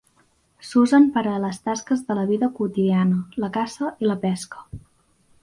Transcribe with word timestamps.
S'usen 0.69 1.03
per 1.17 1.21
a 1.31 1.33
les 1.43 1.59
tasques 1.67 2.01
de 2.07 2.15
la 2.21 2.23
vida 2.31 2.49
quotidiana, 2.57 3.21
la 3.45 3.51
caça 3.59 3.93
i 4.07 4.11
la 4.13 4.19
pesca. 4.27 4.67